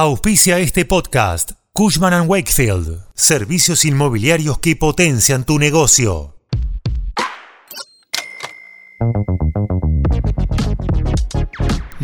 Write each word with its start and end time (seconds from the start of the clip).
Auspicia 0.00 0.60
este 0.60 0.84
podcast. 0.84 1.54
Cushman⁇ 1.72 2.12
Wakefield. 2.28 3.04
Servicios 3.16 3.84
inmobiliarios 3.84 4.60
que 4.60 4.76
potencian 4.76 5.44
tu 5.44 5.58
negocio. 5.58 6.36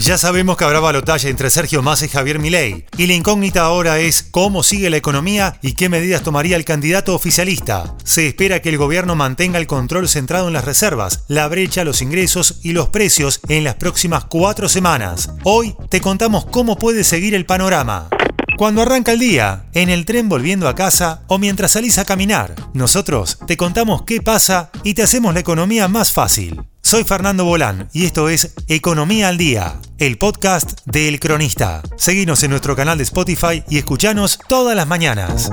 Ya 0.05 0.19
sabemos 0.19 0.59
que 0.59 0.65
habrá 0.65 0.81
balotaje 0.81 1.31
entre 1.31 1.49
Sergio 1.49 1.81
Massa 1.81 2.05
y 2.05 2.11
Javier 2.11 2.39
Milei, 2.39 2.85
y 2.99 3.07
la 3.07 3.15
incógnita 3.15 3.63
ahora 3.63 4.01
es 4.01 4.23
cómo 4.23 4.63
sigue 4.63 4.91
la 4.91 4.99
economía 4.99 5.59
y 5.63 5.73
qué 5.73 5.89
medidas 5.89 6.23
tomaría 6.23 6.57
el 6.57 6.67
candidato 6.67 7.15
oficialista. 7.15 7.95
Se 8.05 8.27
espera 8.27 8.61
que 8.61 8.69
el 8.69 8.77
gobierno 8.77 9.17
mantenga 9.17 9.59
el 9.59 9.67
control 9.67 10.07
centrado 10.11 10.49
en 10.49 10.53
las 10.53 10.67
reservas, 10.67 11.25
la 11.29 11.49
brecha, 11.49 11.85
los 11.85 12.03
ingresos 12.03 12.61
y 12.63 12.73
los 12.73 12.91
precios 12.91 13.41
en 13.49 13.65
las 13.65 13.77
próximas 13.77 14.27
cuatro 14.27 14.69
semanas. 14.69 15.31
Hoy 15.43 15.75
te 15.89 16.03
contamos 16.03 16.45
cómo 16.45 16.77
puede 16.77 17.03
seguir 17.03 17.35
el 17.35 17.47
panorama. 17.47 18.11
Cuando 18.59 18.83
arranca 18.83 19.13
el 19.13 19.21
día, 19.21 19.65
en 19.73 19.89
el 19.89 20.05
tren 20.05 20.29
volviendo 20.29 20.69
a 20.69 20.75
casa 20.75 21.23
o 21.29 21.39
mientras 21.39 21.73
salís 21.73 21.97
a 21.97 22.05
caminar, 22.05 22.55
nosotros 22.75 23.39
te 23.47 23.57
contamos 23.57 24.03
qué 24.03 24.21
pasa 24.21 24.71
y 24.83 24.93
te 24.93 25.03
hacemos 25.03 25.33
la 25.33 25.41
economía 25.41 25.89
más 25.89 26.13
fácil. 26.13 26.61
Soy 26.87 27.03
Fernando 27.05 27.47
Bolán 27.47 27.89
y 27.95 28.05
esto 28.05 28.29
es 28.29 28.53
Economía 28.69 29.29
al 29.29 29.39
Día, 29.39 29.81
el 29.99 30.19
podcast 30.19 30.81
de 30.85 31.09
El 31.09 31.19
Cronista. 31.19 31.81
Seguinos 31.97 32.43
en 32.43 32.51
nuestro 32.51 32.77
canal 32.77 32.99
de 32.99 33.05
Spotify 33.05 33.65
y 33.71 33.79
escuchanos 33.79 34.39
todas 34.49 34.77
las 34.77 34.87
mañanas. 34.87 35.51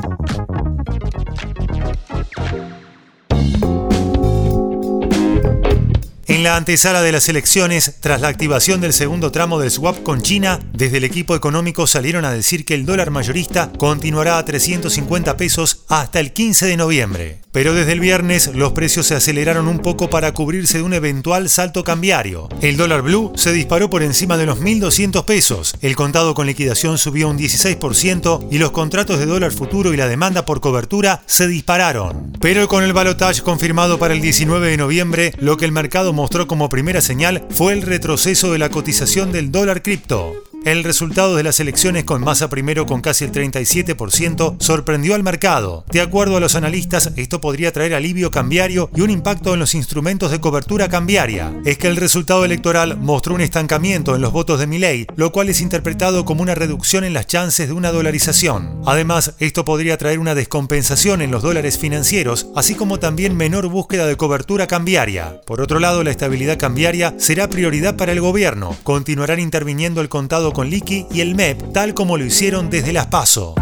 En 6.28 6.44
la 6.46 6.56
antesala 6.56 7.02
de 7.02 7.12
las 7.12 7.30
elecciones, 7.30 7.98
tras 8.00 8.20
la 8.20 8.28
activación 8.28 8.82
del 8.82 8.94
segundo 8.94 9.32
tramo 9.32 9.60
del 9.60 9.70
swap 9.70 10.02
con 10.02 10.22
China, 10.22 10.60
desde 10.74 10.98
el 10.98 11.04
equipo 11.04 11.36
económico 11.36 11.88
salieron 11.88 12.26
a 12.26 12.32
decir 12.32 12.66
que 12.66 12.74
el 12.74 12.86
dólar 12.86 13.12
mayorista 13.12 13.72
continuará 13.78 14.38
a 14.38 14.44
350 14.44 15.38
pesos 15.38 15.81
hasta 15.92 16.22
el 16.22 16.32
15 16.32 16.68
de 16.68 16.78
noviembre. 16.78 17.42
Pero 17.52 17.74
desde 17.74 17.92
el 17.92 18.00
viernes 18.00 18.56
los 18.56 18.72
precios 18.72 19.08
se 19.08 19.16
aceleraron 19.16 19.68
un 19.68 19.80
poco 19.80 20.10
para 20.10 20.32
cubrirse 20.32 20.78
de 20.78 20.84
un 20.84 20.94
eventual 20.94 21.50
salto 21.50 21.84
cambiario. 21.84 22.48
El 22.62 22.78
dólar 22.78 23.02
blue 23.02 23.34
se 23.36 23.52
disparó 23.52 23.90
por 23.90 24.02
encima 24.02 24.38
de 24.38 24.46
los 24.46 24.62
1.200 24.62 25.26
pesos, 25.26 25.76
el 25.82 25.98
contado 25.98 26.34
con 26.34 26.48
liquidación 26.48 26.98
subió 26.98 27.28
un 27.28 27.38
16% 27.38 28.48
y 28.50 28.58
los 28.58 28.72
contratos 28.72 29.20
de 29.20 29.26
dólar 29.26 29.52
futuro 29.52 29.94
y 29.94 29.98
la 29.98 30.08
demanda 30.08 30.46
por 30.46 30.62
cobertura 30.62 31.24
se 31.26 31.50
dispararon. 31.50 32.32
Pero 32.40 32.70
con 32.70 32.86
el 32.86 32.94
balotage 32.94 33.42
confirmado 33.42 34.00
para 34.00 34.14
el 34.14 34.22
19 34.22 34.70
de 34.70 34.78
noviembre, 34.78 35.34
lo 35.40 35.58
que 35.58 35.66
el 35.66 35.74
mercado 35.74 36.14
mostró 36.14 36.48
como 36.48 36.70
primera 36.70 37.02
señal 37.02 37.46
fue 37.50 37.74
el 37.74 37.82
retroceso 37.82 38.54
de 38.54 38.60
la 38.60 38.70
cotización 38.70 39.34
del 39.34 39.52
dólar 39.52 39.82
cripto. 39.84 40.36
El 40.64 40.84
resultado 40.84 41.36
de 41.36 41.42
las 41.42 41.60
elecciones 41.60 42.04
con 42.04 42.24
masa 42.24 42.48
primero 42.48 42.86
con 42.86 43.02
casi 43.02 43.26
el 43.26 43.32
37% 43.32 44.58
sorprendió 44.60 45.16
al 45.16 45.24
mercado. 45.24 45.84
De 45.92 46.02
acuerdo 46.02 46.38
a 46.38 46.40
los 46.40 46.54
analistas, 46.54 47.14
esto 47.16 47.42
podría 47.42 47.72
traer 47.72 47.96
alivio 47.96 48.30
cambiario 48.30 48.88
y 48.96 49.02
un 49.02 49.10
impacto 49.10 49.56
en 49.56 49.60
los 49.60 49.74
instrumentos 49.74 50.30
de 50.30 50.40
cobertura 50.40 50.88
cambiaria. 50.88 51.52
Es 51.66 51.80
que 51.80 51.88
el 51.88 51.96
resultado 51.96 52.46
electoral 52.46 52.96
mostró 52.98 53.34
un 53.34 53.42
estancamiento 53.42 54.16
en 54.16 54.22
los 54.22 54.32
votos 54.32 54.60
de 54.60 54.68
Milei, 54.68 55.08
lo 55.16 55.32
cual 55.32 55.50
es 55.50 55.62
interpretado 55.62 56.26
como 56.26 56.44
una 56.44 56.54
reducción 56.54 57.06
en 57.06 57.16
las 57.16 57.26
chances 57.26 57.68
de 57.68 57.74
una 57.74 57.92
dolarización. 57.92 58.84
Además, 58.86 59.34
esto 59.40 59.66
podría 59.66 59.98
traer 59.98 60.20
una 60.20 60.36
descompensación 60.36 61.24
en 61.24 61.32
los 61.32 61.42
dólares 61.42 61.80
financieros, 61.80 62.50
así 62.56 62.76
como 62.76 63.00
también 63.00 63.36
menor 63.36 63.68
búsqueda 63.68 64.06
de 64.06 64.16
cobertura 64.16 64.68
cambiaria. 64.68 65.42
Por 65.48 65.60
otro 65.60 65.80
lado, 65.80 66.04
la 66.04 66.12
estabilidad 66.12 66.60
cambiaria 66.60 67.16
será 67.18 67.50
prioridad 67.50 67.96
para 67.96 68.12
el 68.12 68.22
gobierno. 68.22 68.78
Continuarán 68.84 69.40
interviniendo 69.40 70.02
el 70.02 70.10
contado 70.10 70.51
con 70.52 70.70
Liqui 70.70 71.08
y 71.12 71.22
el 71.22 71.36
MEP, 71.36 71.74
tal 71.74 71.94
como 71.94 72.18
lo 72.18 72.26
hicieron 72.26 72.70
desde 72.70 72.94
las 72.94 73.08
PASO. 73.08 73.56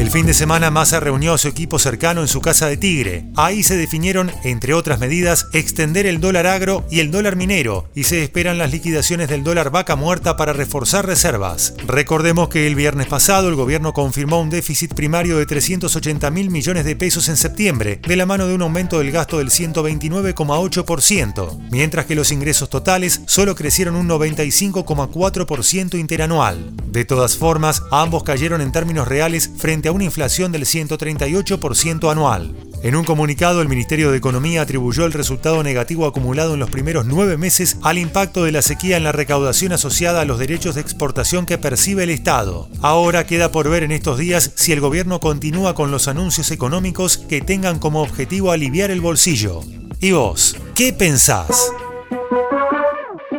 El 0.00 0.10
fin 0.10 0.24
de 0.24 0.32
semana 0.32 0.70
Massa 0.70 0.98
reunió 0.98 1.34
a 1.34 1.38
su 1.38 1.46
equipo 1.46 1.78
cercano 1.78 2.22
en 2.22 2.26
su 2.26 2.40
casa 2.40 2.66
de 2.66 2.78
Tigre. 2.78 3.26
Ahí 3.36 3.62
se 3.62 3.76
definieron, 3.76 4.32
entre 4.44 4.72
otras 4.72 4.98
medidas, 4.98 5.48
extender 5.52 6.06
el 6.06 6.20
dólar 6.20 6.46
agro 6.46 6.86
y 6.90 7.00
el 7.00 7.10
dólar 7.10 7.36
minero, 7.36 7.86
y 7.94 8.04
se 8.04 8.22
esperan 8.22 8.56
las 8.56 8.72
liquidaciones 8.72 9.28
del 9.28 9.44
dólar 9.44 9.70
vaca 9.70 9.96
muerta 9.96 10.38
para 10.38 10.54
reforzar 10.54 11.06
reservas. 11.06 11.74
Recordemos 11.86 12.48
que 12.48 12.66
el 12.66 12.76
viernes 12.76 13.08
pasado 13.08 13.50
el 13.50 13.56
gobierno 13.56 13.92
confirmó 13.92 14.40
un 14.40 14.48
déficit 14.48 14.94
primario 14.94 15.36
de 15.36 15.44
380 15.44 16.30
mil 16.30 16.48
millones 16.48 16.86
de 16.86 16.96
pesos 16.96 17.28
en 17.28 17.36
septiembre, 17.36 18.00
de 18.02 18.16
la 18.16 18.24
mano 18.24 18.46
de 18.46 18.54
un 18.54 18.62
aumento 18.62 19.00
del 19.00 19.10
gasto 19.10 19.36
del 19.36 19.50
129,8%, 19.50 21.58
mientras 21.70 22.06
que 22.06 22.14
los 22.14 22.32
ingresos 22.32 22.70
totales 22.70 23.20
solo 23.26 23.54
crecieron 23.54 23.96
un 23.96 24.08
95,4% 24.08 25.98
interanual. 25.98 26.72
De 26.86 27.04
todas 27.04 27.36
formas, 27.36 27.82
ambos 27.90 28.22
cayeron 28.22 28.62
en 28.62 28.72
términos 28.72 29.06
reales 29.06 29.50
frente 29.58 29.89
a 29.90 29.92
una 29.92 30.04
inflación 30.04 30.52
del 30.52 30.64
138% 30.64 32.10
anual. 32.10 32.54
En 32.82 32.96
un 32.96 33.04
comunicado, 33.04 33.60
el 33.60 33.68
Ministerio 33.68 34.10
de 34.10 34.16
Economía 34.16 34.62
atribuyó 34.62 35.04
el 35.04 35.12
resultado 35.12 35.62
negativo 35.62 36.06
acumulado 36.06 36.54
en 36.54 36.60
los 36.60 36.70
primeros 36.70 37.04
nueve 37.04 37.36
meses 37.36 37.76
al 37.82 37.98
impacto 37.98 38.44
de 38.44 38.52
la 38.52 38.62
sequía 38.62 38.96
en 38.96 39.04
la 39.04 39.12
recaudación 39.12 39.72
asociada 39.72 40.22
a 40.22 40.24
los 40.24 40.38
derechos 40.38 40.76
de 40.76 40.80
exportación 40.80 41.44
que 41.44 41.58
percibe 41.58 42.04
el 42.04 42.10
Estado. 42.10 42.68
Ahora 42.80 43.26
queda 43.26 43.52
por 43.52 43.68
ver 43.68 43.82
en 43.82 43.92
estos 43.92 44.16
días 44.16 44.52
si 44.54 44.72
el 44.72 44.80
gobierno 44.80 45.20
continúa 45.20 45.74
con 45.74 45.90
los 45.90 46.08
anuncios 46.08 46.50
económicos 46.50 47.18
que 47.18 47.42
tengan 47.42 47.78
como 47.78 48.00
objetivo 48.02 48.50
aliviar 48.50 48.90
el 48.90 49.02
bolsillo. 49.02 49.60
¿Y 50.00 50.12
vos? 50.12 50.56
¿Qué 50.74 50.94
pensás? 50.94 51.70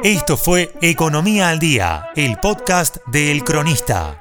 Esto 0.04 0.38
fue 0.38 0.72
Economía 0.82 1.50
al 1.50 1.60
Día, 1.60 2.10
el 2.16 2.38
podcast 2.38 2.98
de 3.08 3.32
El 3.32 3.44
Cronista. 3.44 4.21